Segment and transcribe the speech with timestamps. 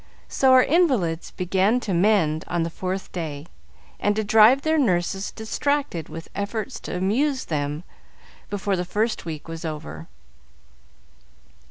[0.27, 3.45] So our invalids began to mend on the fourth day,
[3.99, 7.83] and to drive their nurses distracted with efforts to amuse them,
[8.49, 10.07] before the first week was over.